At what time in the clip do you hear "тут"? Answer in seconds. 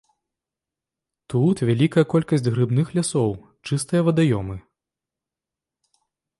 1.33-1.55